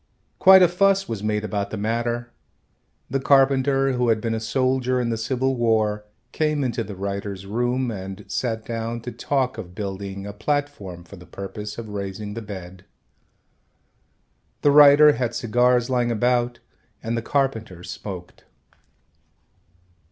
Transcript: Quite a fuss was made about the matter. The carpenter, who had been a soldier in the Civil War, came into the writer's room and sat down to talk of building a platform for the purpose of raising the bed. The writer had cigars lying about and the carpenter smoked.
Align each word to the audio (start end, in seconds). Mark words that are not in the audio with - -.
Quite 0.39 0.63
a 0.63 0.67
fuss 0.67 1.07
was 1.07 1.21
made 1.21 1.43
about 1.43 1.69
the 1.69 1.77
matter. 1.77 2.31
The 3.07 3.19
carpenter, 3.19 3.91
who 3.93 4.09
had 4.09 4.19
been 4.19 4.33
a 4.33 4.39
soldier 4.39 4.99
in 4.99 5.09
the 5.11 5.15
Civil 5.17 5.53
War, 5.55 6.05
came 6.31 6.63
into 6.63 6.83
the 6.83 6.95
writer's 6.95 7.45
room 7.45 7.91
and 7.91 8.25
sat 8.27 8.65
down 8.65 9.01
to 9.01 9.11
talk 9.11 9.59
of 9.59 9.75
building 9.75 10.25
a 10.25 10.33
platform 10.33 11.03
for 11.03 11.17
the 11.17 11.27
purpose 11.27 11.77
of 11.77 11.89
raising 11.89 12.33
the 12.33 12.41
bed. 12.41 12.83
The 14.63 14.71
writer 14.71 15.11
had 15.11 15.35
cigars 15.35 15.87
lying 15.87 16.09
about 16.09 16.57
and 17.03 17.15
the 17.15 17.21
carpenter 17.21 17.83
smoked. 17.83 18.45